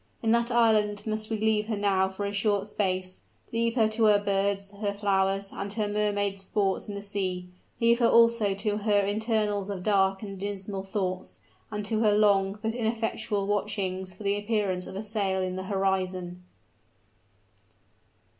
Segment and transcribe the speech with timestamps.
[0.23, 3.21] In that island must we leave her now for a short space,
[3.53, 7.99] leave her to her birds, her flowers, and her mermaid sports in the sea, leave
[7.99, 12.73] her also to her intervals of dark and dismal thoughts, and to her long, but
[12.73, 16.43] ineffectual watchings for the appearance of a sail in the horizon.